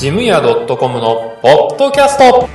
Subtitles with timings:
[0.00, 2.48] ジムヤ .com のポッドキャスト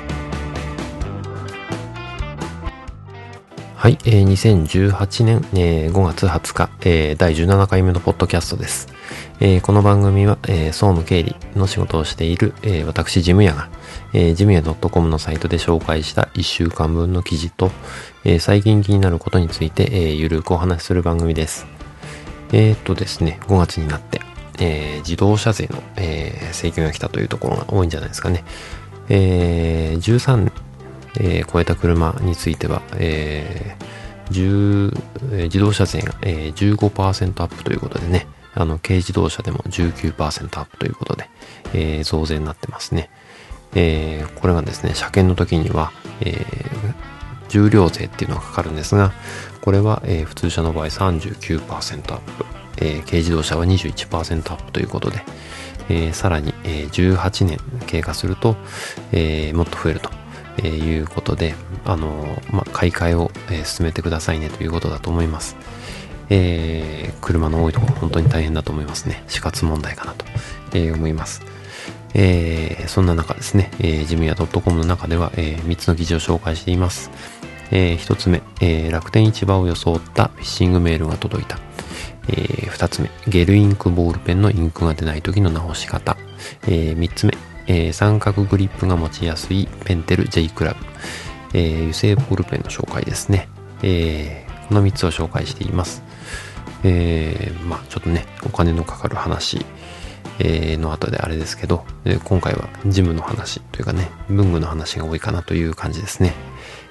[3.75, 8.87] はい、えー、2018年、えー、5月20日、えー、第17回目のポッドキャストです。
[9.39, 13.69] えー、この番組は、えー、総務経理の仕事をしている、えー、私、ジムヤが、
[14.11, 17.69] えー、ジムヤ .com のサイトで紹介した1週間分の記事と、
[18.23, 21.67] えー、最近気になることについて、えー、ゆるくお話しする番組です。
[22.53, 24.19] えー、っとですね、5月になって、
[24.59, 28.43] えー、自動車税の、えー、請求が来たというところが多いんじゃないですかね。
[29.09, 30.51] えー、13、
[31.19, 34.91] えー、超えた車については、えー、
[35.31, 40.13] 10、自動車税が、えー、15%アップということでね、あの、軽自動車でも19%
[40.59, 41.29] アップということで、
[41.73, 43.09] えー、増税になってますね。
[43.75, 46.93] えー、これがですね、車検の時には、えー、
[47.49, 49.11] 重量税っていうのがかかるんですが、
[49.61, 52.45] これは、えー、普通車の場合39%アップ。
[52.77, 55.21] えー、軽自動車は21%アップということで、
[55.89, 58.55] えー、さらに、えー、18年経過すると、
[59.11, 60.09] えー、もっと増えると、
[60.63, 65.57] えいうことで、あのまあ、買い替えを、え進めてくださいねということだと思います。
[66.29, 69.23] えー、車の多いところ本当に大変だと思いますね。
[69.27, 70.25] 死活問題かなと、
[70.73, 71.41] え思います。
[72.15, 77.11] えー、そんな中ですね、えー、ジムヤ .com の中では、えー、3つの記事を紹介しています。
[77.71, 81.59] えー、1つ目、えー、楽天市場を装ったフィッシングメールが届いた。
[82.27, 86.17] えー、2つ目、ゲルインクボールペンのインクが出ない時の直し方。
[86.67, 87.33] えー、3つ目、
[87.67, 90.85] えー、三角グリップが持ちやすいペンテル J クラブ。
[91.53, 93.47] えー、油性ボールペンの紹介ですね。
[93.83, 96.03] えー、この3つを紹介しています。
[96.83, 99.65] えー、まあちょっとね、お金のかかる話、
[100.39, 101.85] えー、の後であれですけど、
[102.23, 106.33] 今回はジムの話というかね、文具の話が多いかなという感じですね。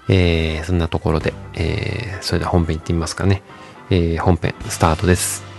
[0.08, 3.42] えー、そんなところで、えー、それでは本編行ってみますかね。
[3.90, 5.53] えー、本編スタートです。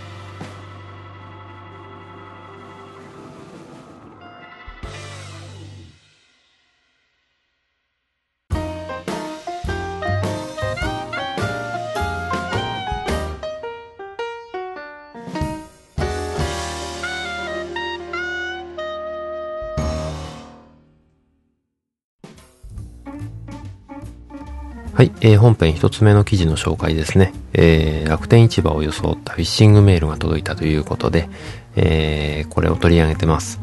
[24.96, 27.34] はい、えー、本編一つ目の記事の紹介ですね。
[27.52, 31.28] えー、楽天市場を装ったフィッシングメールが届いたということで、
[31.76, 33.60] えー、これを取り上げてます。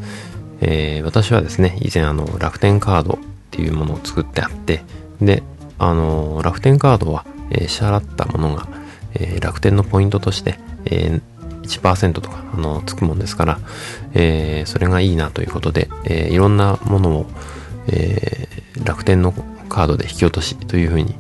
[0.62, 3.18] えー、私はですね、以前あの、楽天カードっ
[3.50, 4.84] ていうものを作ってあって、
[5.22, 5.42] で、
[5.80, 8.68] あの、楽天カードは、え、支払ったものが、
[9.16, 11.22] え、楽天のポイントとして、えー、
[11.64, 13.60] 1%とか、あの、つくもんですから、
[14.14, 17.26] え、それがいいなということで、え、いろんなものを、
[17.88, 18.48] え、
[18.84, 19.34] 楽天の
[19.74, 21.16] カードで引き落としというふうに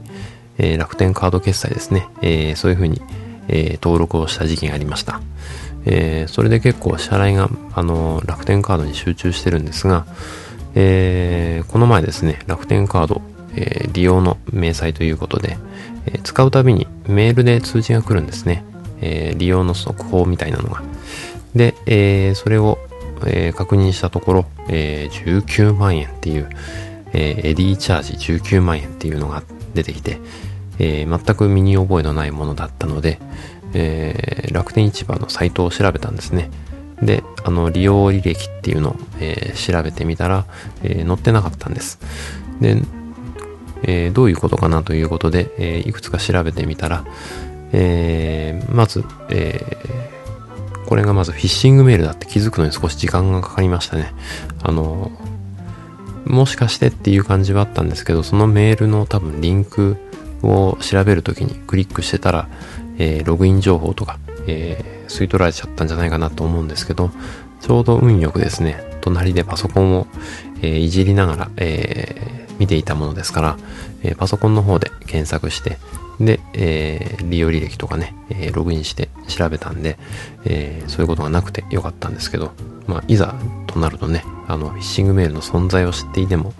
[0.57, 3.01] えー、楽天カード決済ですね、えー、そういうふうに、
[3.47, 5.21] え、登録をした時期がありました。
[5.85, 10.05] えそれで結構支払いが、あの楽天カードに集中してるんですが、
[10.75, 13.21] えこの前ですね、楽天カード、
[13.57, 15.57] え利用の明細ということで、
[16.05, 18.63] え使うたびにメールで通知が来るんですね。
[19.01, 20.81] え利用の速報みたいなのが。
[21.53, 22.79] で、えそれを、
[23.25, 26.47] え確認したところ、え19万円っていう、
[27.13, 29.43] えエディチャージ19万円っていうのが
[29.73, 30.19] 出てきて、
[30.79, 33.19] えー、全く身に覚えのないものだったので、
[33.73, 36.49] えー、楽天市場のサイトを調べたんですね。
[37.01, 40.45] で、あの、利用履歴っていうのを、えー、調べてみたら、
[40.83, 41.99] え載ってなかったんです。
[42.61, 42.81] で、
[43.83, 47.03] えどういうことかなということで、えいくつか調べてみたら、
[47.73, 49.77] えまず、え
[50.85, 54.13] これがまずフィッシングメールだって気づくのに少し時間がかかりましたね。
[54.61, 55.11] あの、
[56.25, 59.97] もしかしてっていう感じはあったんですけど、そのメールの多分リンク
[60.41, 62.47] を調べるときにクリックしてたら、
[62.97, 67.11] えー、ログイン情報とか、えー、吸い取られちゃったんじゃないかなと思うんですけど、
[67.61, 70.07] ちょうど運よくですね、隣でパソコンを、
[70.61, 73.57] えー、いじりながら、えー、見ていたものですから、
[74.03, 75.77] え、パソコンの方で検索して、
[76.19, 79.97] で、えー、利用履歴とかね、えー、ログインして調べたんで、
[80.45, 82.51] えー、そういうことがなくてよかったんですけど、
[82.87, 83.35] まあ、いざ
[83.67, 86.53] となるとね、あの、フィッシングメールの存在を知っていても、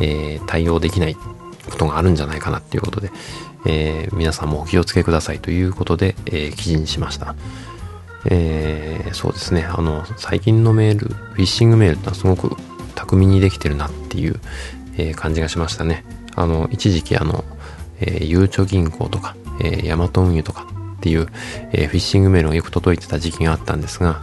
[0.00, 3.10] えー、対応できないことがあるんじゃないかなっていうことで、
[3.66, 7.34] えー、皆さんもお気をつけくださいということで、えー、記事にしました。
[8.24, 12.56] えー、そうですね、あの、最近のメール、フィッシングメールってのはすごく
[12.94, 14.40] 巧みにできてるなっていう、
[14.96, 16.04] えー、感じがしましたね。
[16.34, 17.44] あの、一時期あの、
[18.00, 20.66] えー、ゆうちょ銀行とか、えー、ヤマト運輸とか
[20.98, 21.28] っていう、
[21.72, 24.22] えー、フィッシングメールがよく届いてた時期があったんですが、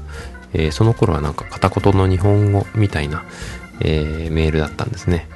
[0.54, 3.24] えー、その頃はなんか片言の日本語みたいな、
[3.82, 5.28] えー、メールだったんですね。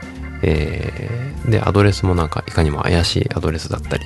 [0.41, 4.06] えー、で、アドレスもなんかいかにも怪しいアドレスだったり、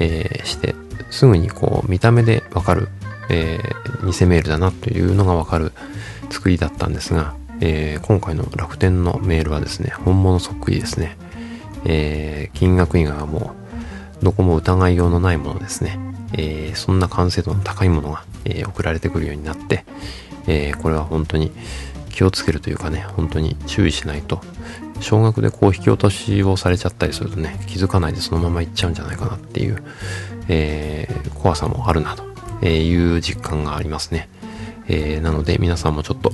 [0.00, 0.74] えー、して、
[1.10, 2.88] すぐにこう見た目でわかる、
[3.30, 5.72] えー、偽メールだなというのがわかる
[6.30, 11.16] 作りだったんですが、えー、今回の楽天のメールはですね、本物そっくりですね。
[11.84, 13.59] えー、金額以外はもう、
[14.22, 15.98] どこも疑いようのないものですね。
[16.32, 19.84] えー、そんな完成度の高いものが、え送られてくるようになって、
[20.46, 21.52] えこれは本当に
[22.10, 24.40] 気をつけるというかね、本当に注意しないと、
[25.00, 29.82] 少額でこう引き落としをされちゃったりするとね、気づかないでそのまま行っちゃうんじゃないかなっていう、
[30.48, 34.28] え怖さもあるなという実感がありますね。
[34.88, 36.32] えー、なので皆さんもちょっと、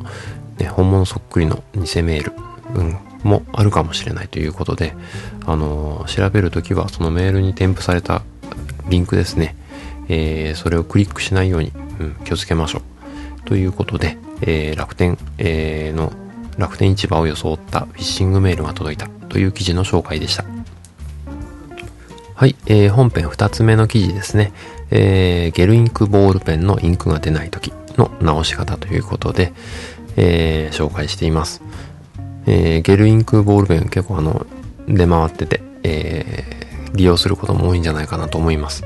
[0.59, 2.33] ね、本物そっくりの偽メール、
[2.75, 4.95] うん、もあるかもしれないということで、
[5.45, 8.23] あのー、調べるときはそのメールに添付された
[8.89, 9.57] リンクですね、
[10.09, 12.83] えー、それをクリックしないように、うん、気をつけましょう。
[13.45, 16.13] ということで、えー、楽天、えー、の
[16.59, 20.45] 楽天市場を装ったフィッシングメールが届いたという記事の紹介でした。
[22.35, 24.53] はい、えー、本編2つ目の記事ですね。
[24.91, 27.73] えー、ゲルインクボールペンのインクが出ないとき。
[27.97, 29.53] の直し方ということで、
[30.17, 31.63] えー、紹介しています。
[32.47, 34.47] えー、ゲルインクボールペン結構あの、
[34.89, 38.85] 出回ってて、えー、利用することも多いんじゃないかなと思います。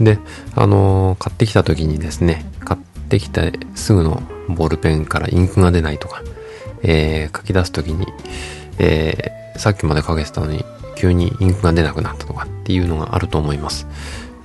[0.00, 0.18] で、
[0.54, 3.42] あのー、買ってきた時にですね、買ってきた
[3.74, 6.22] すぐのボールペンからインクが出ないとか、
[6.82, 8.06] えー、書き出す時に、
[8.78, 10.64] えー、さっきまで書けてたのに
[10.96, 13.86] 急にインクが出なくなったとかっていうのがあると思います。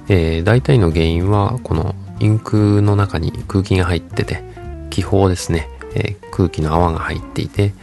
[0.09, 4.44] えー、大体の原因はこのインクの中に空気が入ってて、
[4.89, 7.73] 気泡ですね、えー、空気の泡が入っていて、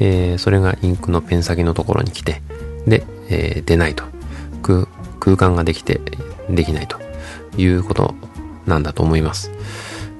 [0.00, 2.42] えー、それがインクのペン先のところに来て、
[2.86, 4.04] で、えー、出ないと。
[5.20, 6.00] 空間ができて、
[6.48, 6.98] できないと
[7.56, 8.14] いうこと
[8.66, 9.50] なんだと思います。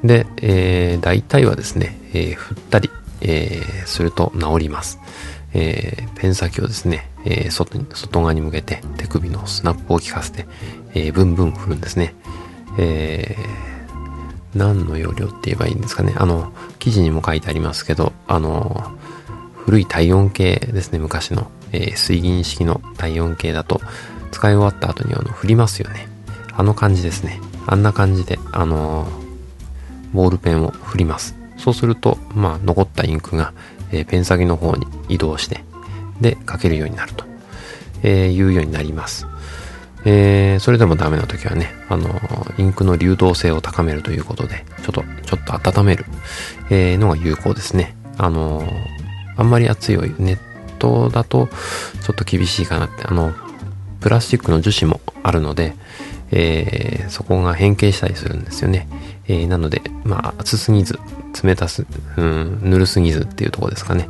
[0.04, 4.98] で、えー、大体はですね、えー、振ったり、えー、すると治ります。
[5.52, 10.46] えー、ペン先をですね、えー、外に、外側に向けて手首のスナップを効かせて、
[10.94, 12.14] えー、ブンブン振るんですね。
[12.78, 13.69] えー、
[14.54, 16.14] 何の要領って言えばいいんですかね。
[16.16, 18.92] あの、記事にも書いてありますけど、あの、
[19.56, 23.80] 古い体温計ですね、昔の、えー、水銀式の体温計だと、
[24.32, 26.08] 使い終わった後にあの、振りますよね。
[26.52, 27.40] あの感じですね。
[27.66, 29.06] あんな感じで、あの
[30.12, 31.36] ボールペンを振ります。
[31.56, 33.52] そうすると、まあ、残ったインクが、
[33.92, 35.62] えー、ペン先の方に移動して、
[36.20, 37.24] で、書けるようになると、
[38.02, 39.26] えー、いうようになります。
[40.04, 42.20] えー、それでもダメな時はね、あの、
[42.58, 46.06] インクの流動性を高めるということで、ちょっと、ちょっと温める、
[46.70, 47.94] えー、のが有効ですね。
[48.16, 48.62] あの、
[49.36, 50.38] あんまり熱いお湯、ネッ
[50.78, 51.48] トだと
[52.02, 53.32] ちょっと厳しいかなって、あの、
[54.00, 55.74] プラスチックの樹脂もあるので、
[56.30, 58.88] えー、そこが変形したりするんですよね。
[59.28, 60.98] えー、なので、まあ、熱すぎず、
[61.42, 61.86] 冷たす、
[62.16, 64.08] うん、ぬるすぎずっていうところですかね。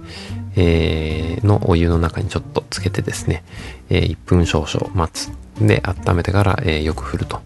[0.56, 3.44] えー、のお湯の中にちょっとつけてですね、
[3.88, 5.31] え、1分少々待つ。
[5.61, 7.41] で、温めてから、え、よく振ると、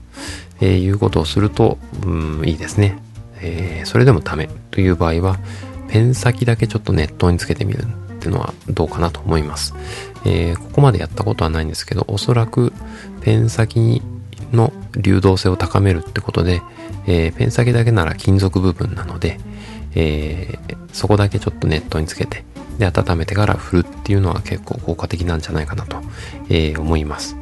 [0.61, 2.99] え、いうことをすると、うん、いいですね。
[3.41, 5.39] え、それでもダメという場合は、
[5.89, 7.87] ペン先だけちょっと熱湯につけてみるっ
[8.19, 9.75] ていうのはどうかなと思います。
[10.25, 12.73] えー、ここまでやったことはないんですけど、おそらく
[13.21, 14.03] ペン先
[14.53, 16.63] の流動性を高めるってことで、
[17.07, 19.39] えー、ペン先だけなら金属部分なので、
[19.95, 22.45] えー、そこだけちょっと熱湯につけて、
[22.79, 25.99] で、温めてから振るっていうのは結構効果的なんじゃないかなと、
[26.49, 27.37] えー、思います。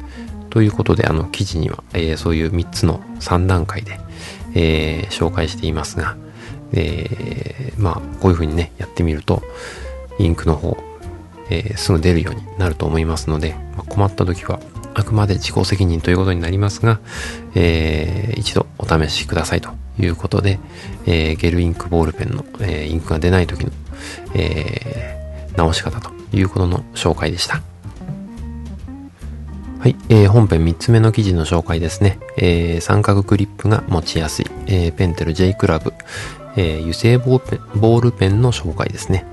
[0.49, 3.99] ということで、あの、記事には、えー、そういう3つの3段階で、
[4.53, 6.15] えー、紹介していますが、
[6.73, 9.41] えー、まあ、こういうふうにね、やってみると、
[10.19, 10.77] インクの方、
[11.49, 14.59] えー、すぐ出るようになると思いますので、まあ、困った時は、
[14.95, 16.99] あくまで自己責任ということになりますが、
[17.55, 20.59] えー、一度お試しくださいということで、
[21.05, 23.71] えー、ゲルインクボールペンの、えー、インクが出ない時の、
[24.35, 25.22] えー、
[25.57, 27.61] 直し方ということの紹介でした。
[29.79, 32.17] はい、えー、本編3つ目の記事の紹介ですね。
[32.37, 35.93] えー、三角クリップが持ちやすい、えー、ペンテル J クラブ、
[36.55, 39.25] えー、油性ボールペンボールペンの紹介ですね。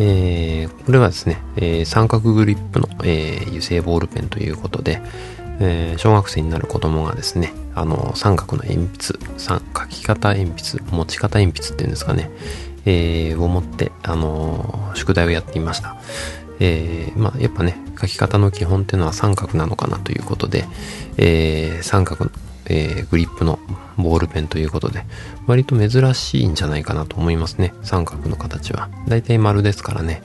[0.00, 5.00] えー、これはですね、えー、三角グリップの、えー、油性ボールペンということで、
[5.60, 12.30] えー、小学生になる子供がですね、あの、三角の鉛筆、三書き方鉛筆、持ち方鉛筆っていうんですかね、
[12.86, 15.96] えー、を持って、あの宿題をやっていました。
[16.60, 20.64] えー、まあ、やっぱね、書き方の基本っていうのは三角なのかなということで、
[21.16, 22.30] えー、三角の、
[22.66, 23.58] えー、グリップの
[23.96, 25.04] ボールペンということで、
[25.46, 27.74] 割と珍しいんじゃないかなと思いますね。
[27.82, 28.88] 三角の形は。
[29.08, 30.22] だいたい丸ですからね。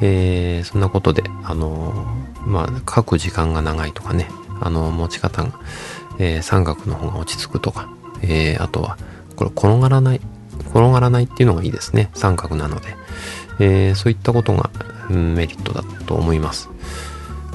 [0.00, 4.28] えー、そんなことで、あのー、まあ、書く時間が長いとかね、
[4.60, 5.52] あの、持ち方が、
[6.18, 7.88] えー、三角の方が落ち着くとか、
[8.22, 8.98] えー、あとは、
[9.36, 10.20] これ転がらない、
[10.74, 12.10] 転がらないっていうのがいいですね。
[12.14, 12.96] 三角なので。
[13.58, 14.70] えー、そういったことが、
[15.10, 16.68] うん、メリットだと思います。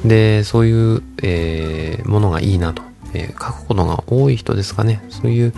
[0.06, 2.82] で、そういう、えー、ものがいいなと、
[3.14, 5.04] えー、書くことが多い人ですかね。
[5.10, 5.54] そういう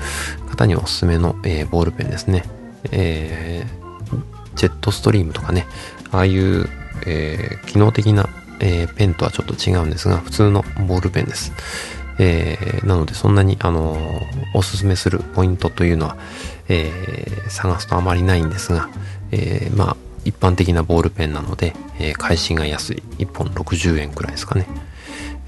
[0.49, 2.43] 方におすすめの、え、ボールペンですね。
[2.91, 5.67] えー、ジェットストリームとかね、
[6.11, 6.67] ああいう、
[7.05, 11.51] え、機能的な、え、ペンとはちょっと違うんですが、普通のボールペンです。
[12.17, 13.97] え、なのでそんなに、あの、
[14.53, 16.17] おすすめするポイントというのは、
[16.69, 18.89] えー、探すとあまりないんですが、
[19.31, 23.03] えー、まあ、一般的なボールペンなので、えー、返しが安い。
[23.17, 24.67] 1本60円くらいですかね。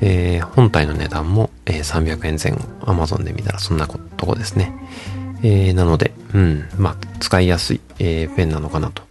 [0.01, 2.59] えー、本体の値段も、えー、300円前後。
[2.91, 4.73] Amazon で見たらそんなとこですね。
[5.43, 9.03] えー、なので、うん、まあ、使いやすい、え、ペンなのかなと、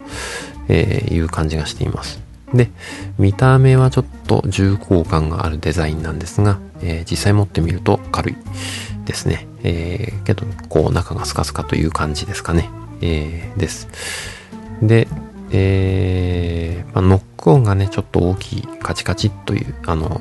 [0.69, 2.21] え、いう感じがしています。
[2.55, 2.71] で、
[3.19, 8.37] 見た目はちょっと重厚感があるデザインなんですが、え、実際持ってみると軽い
[9.11, 9.49] ですね。
[9.65, 12.71] えー、けど、こう中がスカスカという感じですかね。
[13.01, 13.89] えー、です。
[14.81, 15.09] で、
[15.51, 20.21] えー、まあ、ノック音がね、ちょっと大きいカチカチという、あの、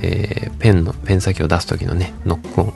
[0.00, 2.72] えー、ペンの、ペン先を出す時のね、ノック音、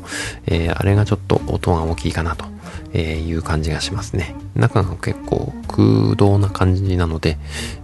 [0.46, 2.46] えー、あれがちょっと音が大きいかなと、
[2.92, 4.34] えいう感じがしますね。
[4.56, 7.38] 中が結構空洞な感じなので、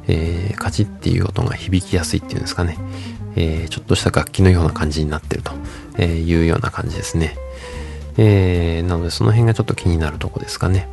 [0.09, 2.79] えー、カチっていう音が響きやすいっていうんですかね。
[3.41, 7.37] えー、ちょっとした楽器のような感じになってるというような感じですね。
[8.19, 10.87] えー、なのでその辺がちょっと気になるとこですかね。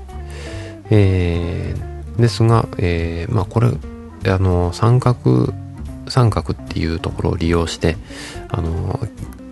[0.89, 3.71] えー、ですが、えー、まあこれ、
[4.31, 5.53] あの、三角、
[6.07, 7.97] 三角っていうところを利用して、
[8.47, 8.97] あの、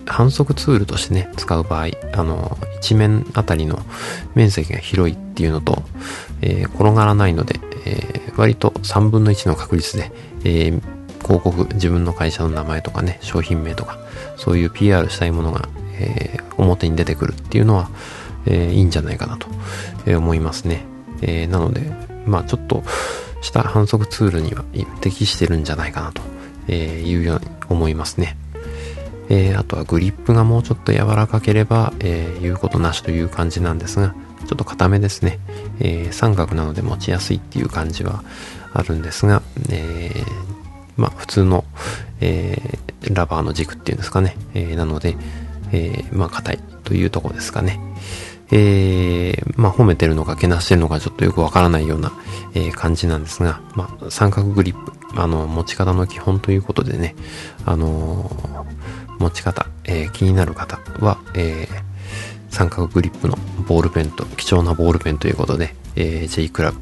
[0.05, 3.79] 反則ツールとしてね、使う場合、あの、一面あたりの
[4.35, 5.83] 面積が広いっていうのと、
[6.41, 10.11] えー、転がらないので、えー、割と3分の1の確率で、
[10.45, 10.94] えー、
[11.25, 13.97] 広告、自分の会社の名前とかね、商品名とか、
[14.37, 15.67] そういう PR したいものが、
[15.97, 17.89] え表に出てくるっていうのは、
[18.45, 19.47] えいいんじゃないかなと、
[20.05, 20.85] え思いますね。
[21.21, 21.91] えなので、
[22.27, 22.83] まあちょっと
[23.41, 24.63] した反則ツールには
[25.01, 26.21] 適してるんじゃないかなと、
[26.67, 28.37] えいうように思いますね。
[29.29, 34.13] え、あとはグリップがもうちょっと柔らかければ、え、言うことなしという感じなんですが、
[34.45, 35.39] ちょっと硬めですね。
[35.79, 38.23] えー、三角なので持ちやすいっていう感じは
[38.73, 40.54] あるんですが、えー、
[40.97, 41.65] まあ普通の、
[42.21, 44.35] えー、ラバーの軸っていうんですかね。
[44.53, 45.15] えー、なので、
[45.71, 47.79] えー、まあ硬いというとこですかね。
[48.51, 52.11] えー、まあ褒めてるのかけなしてるのかちょっとよくわからないような、
[52.53, 57.15] えー、感じなんですが、まあ三角グリップ、あの持ち方の基本ということでね、
[57.65, 58.65] あのー
[59.19, 61.67] 持ち方、え、気になる方は、え、
[62.49, 63.37] 三角グリップの
[63.67, 66.79] ボールペンと貴重なボールペンということで、えー、J クラブ、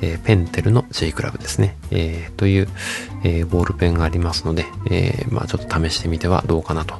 [0.00, 2.68] えー、ペンテルの J クラブですね、えー、という、
[3.24, 6.98] えー、ボールペンがありますので、えー、まあちょっと試してみてはどうかなと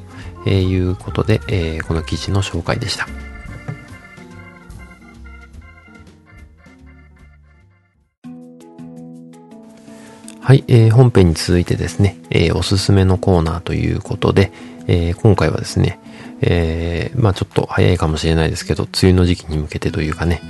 [0.49, 3.07] いうことで、えー、この記事の紹介でした。
[10.49, 14.51] はい、えー、本編に続いてですね、えー、おすすめのコーナーということで、
[14.87, 16.01] えー、今回はですね、
[16.41, 20.41] えー、まあちょっと早いかもしれないですけど、梅雨の時期に向けてというかね、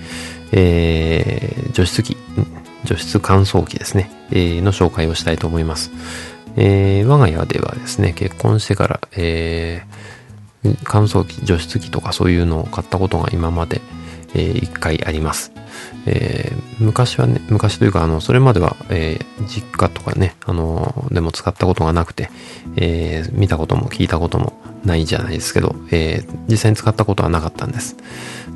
[0.52, 2.16] えー、除湿機、
[2.84, 5.90] 除湿乾燥機ですね、えー、の紹介をしたいと思います。
[6.56, 13.80] えー、我が家ではですね、結婚してから、えー、乾燥機、除湿機とかそういうのを買ったことが今まで、
[14.34, 15.52] えー、一回あります。
[16.06, 22.30] えー、昔はね、昔というか、あの、それまでは、えー、実家とかね、あの、でも使ったことがなくて、
[22.76, 27.96] えー、見たことも聞いたこともないじゃないですけど、えー、実際に使ったことはなかったんです。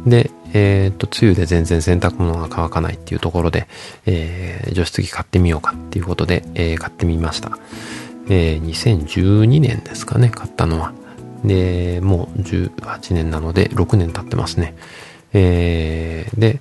[0.06, 3.66] で、えっと、梅雨で全然洗濯物が乾かないっていうところで、
[4.06, 7.59] えー、除湿機買ってみようかっていうことで、えー、買ってみました。
[8.28, 10.92] えー、2012年ですかね、買ったのは。
[11.44, 14.75] で、もう18年なので6年経ってますね。
[15.32, 16.61] えー、で、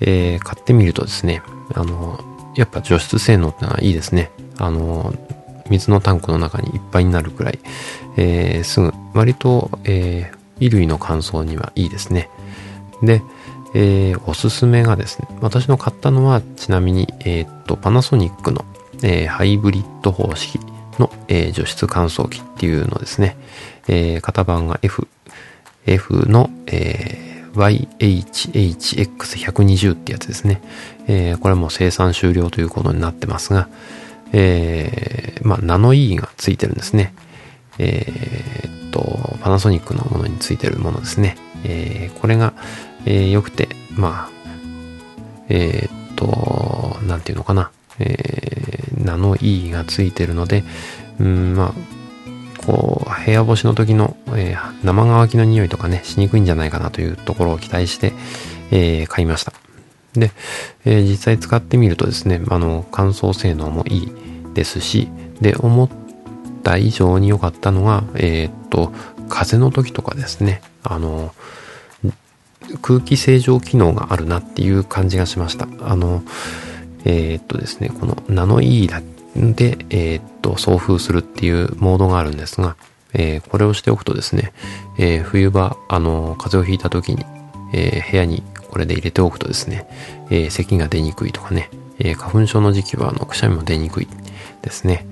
[0.00, 1.42] えー、買ってみるとですね、
[1.74, 2.20] あの、
[2.56, 4.30] やっぱ除湿性能ってのはいいですね。
[4.58, 5.14] あの、
[5.68, 7.58] 水のタンクの中にいっぱいになるくらい、
[8.16, 12.30] えー、すぐ、割と、えー、衣類の乾燥にはいいですね。
[13.02, 13.22] で、
[13.74, 18.64] えー、おすすめがですね、私の買ったのは、ちなみに、えー、っと、パナソニックの、
[19.02, 20.58] えー、ハイブリッド方式
[20.98, 23.36] の、えー、除湿乾燥機っていうのですね。
[23.88, 25.08] えー、型番が F、
[25.86, 27.26] F の、えー
[27.56, 30.60] YHHX120 ってやつですね。
[31.06, 33.70] えー、これも生産終了ということになってますが、
[34.32, 37.14] えー、まあ、ナノ E がついてるんですね。
[37.78, 38.12] え、
[38.88, 41.38] っと、パナソニックのものについてるものですね。
[41.64, 42.52] えー、これが、
[43.04, 44.30] えー、良くて、まあ、
[45.48, 47.70] えー、っと、なんていうのかな。
[47.98, 50.64] えー、ナノ E がついてるので、
[51.18, 58.12] うん、まあ、こう、部屋干しの時の、えー、生乾きの匂いとかね、しにくいんじゃないかなというところを期待して、
[58.70, 59.52] えー、買いました。
[60.14, 60.30] で、
[60.84, 64.12] えー、実際使ってみるとですね、あの、乾燥性能もいい
[64.54, 65.08] ですし、
[65.40, 65.88] で、思っ
[66.62, 68.92] た以上に良かったのが、えー、っと、
[69.28, 71.34] 風の時とかですね、あの、
[72.82, 75.68] 空気清浄機能があるなっていう感じがしました。
[75.80, 76.22] あの、
[77.04, 82.76] えー、っとですね、このナノイーで、えー、っと、送風するっていうモードがあるんですが、
[83.12, 84.52] えー、これをしておくとですね、
[84.98, 87.24] え、冬場、あの、風邪をひいた時に、
[87.72, 88.42] え、部屋に
[88.76, 89.88] これで入れておくとですね、
[90.30, 94.08] え咳が出にくいとかね、え花粉症の時期はあのくしゃみも出にくい
[94.60, 95.06] ですね。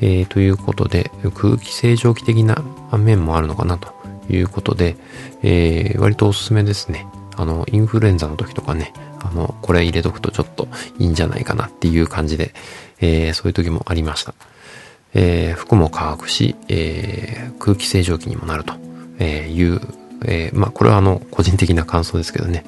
[0.00, 2.62] えということで、空気清浄機的な
[2.96, 3.92] 面もあるのかなと
[4.30, 4.96] いうことで、
[5.42, 7.06] え割とおすすめですね。
[7.36, 12.54] あの、インフルエンザの時とかね、あの、これ入れとくとちょっといいんじゃないかなっていう感じで、
[13.00, 14.34] えそういう時もありました。
[15.14, 18.74] え服も乾くし、え空気清浄機にもなると
[19.24, 19.80] いう
[20.24, 22.64] えー、まあ、これはあの、個人的な感想ですけどね、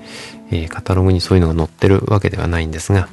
[0.50, 3.08] えー、カタログにそういうのが載ってるわけではないんですが、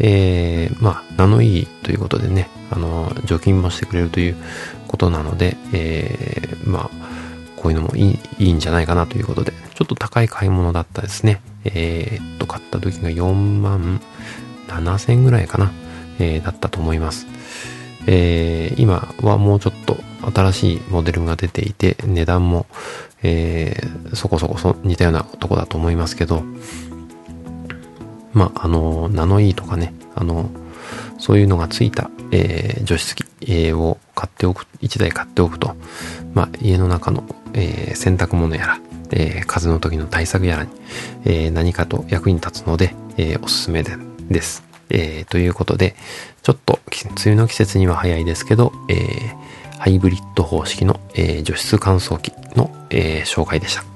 [0.00, 4.36] えー、まあ、ナノイーということでね、あの、除菌もしてくれるという
[4.88, 6.90] ことなので、えー、まあ、
[7.56, 11.42] こういうのもいいいいんじゃないかなということで、ちょっと高い買い物だったですね。
[11.64, 14.00] えー、っと、買った時が4万
[14.68, 15.70] 7千ぐらいかな、
[16.18, 17.26] えー、だったと思います。
[18.06, 19.98] えー、今はもうちょっと
[20.34, 22.64] 新しいモデルが出ていて、値段も、
[23.22, 26.42] えー、そこそこそ似たようなとこだと思いますけど、
[28.32, 30.50] まあ、あの、ナノイーとかね、あの、
[31.18, 35.74] そういうのがついた、えー、除湿機、えー、を買っておく、1台買っておくと、
[36.34, 38.80] まあ、家の中の、えー、洗濯物やら、
[39.12, 40.70] えー、風の時の対策やらに、
[41.24, 43.92] えー、何かと役に立つので、えー、おすすめで
[44.30, 44.64] です。
[44.90, 45.94] えー、ということで、
[46.42, 53.89] ちょっと梅雨の季節には早いですけど、えー、ハイブリッド方式の、えー、除湿乾燥機の、えー、紹介でした。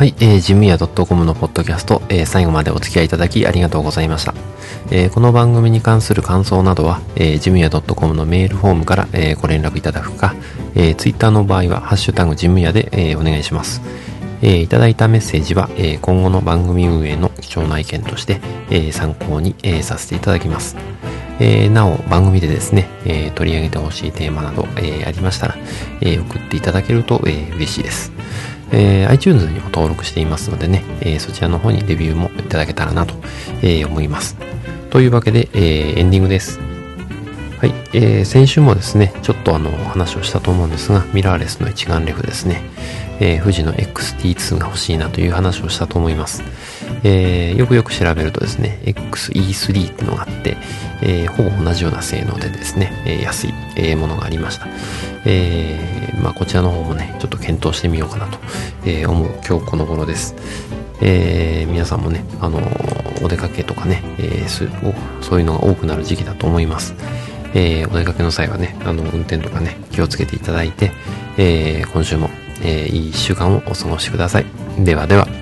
[0.00, 4.32] はい、えー、ジムヤ .com のポッドキャスト、えー、最後までお付き合いいただきありがとうございました。
[4.90, 10.34] えー、この番組に関する感想などは、えー、ジムヤ .com のメールフォームから、えー、ご連絡いただくか、
[10.74, 13.82] えー、ツイッターの場合は、ハッシュタグジムヤで、えー、お願いします。
[14.40, 20.78] えー、いただいたメッセージは、えー、今後の番組運営の貴重な意見として、えー、参考に、えー、させていただきます。
[21.40, 25.58] えー、なお、番組でですね、えー、取り上げてほしいテーマなど、えー、ありましたら、
[26.00, 28.10] えー、送っていただけると、えー、嬉しいです。
[28.72, 33.14] えー、iTunes にも登録していますのでね、えー、そちらの方にレビューもいただけたらなと、
[33.62, 34.36] えー、思います。
[34.90, 36.60] というわけで、えー、エンディングです。
[37.60, 42.62] はい、えー、先週もですね、ちょっとあの、話をしたと思うんですが、ミラーレスの一眼レフですね。
[43.20, 46.42] えー、富士の XT2 が欲しいなという話をしたと思います。
[47.04, 50.56] えー、よくよく調べるとですね、XE3 ってのがあって、
[51.02, 54.66] えー、ほぼ同じような性能でですね、え、安い、え、ものがありました。
[55.24, 58.38] え、まあこちらの方もね、ちょっと検討してみようかなと、
[58.84, 60.34] え、思う今日この頃です。
[61.02, 62.60] え、皆さんもね、あの
[63.22, 64.82] お出かけとかね、えー、
[65.20, 66.94] そういうのが多くなる時期だと思います。
[67.54, 70.92] え、お出かけの際はね、あの、運転とかね、気をつけていただいて、
[71.36, 72.30] え、今週も
[72.62, 74.46] えー、いい1週間をお過ごしください。
[74.78, 75.39] ではでは。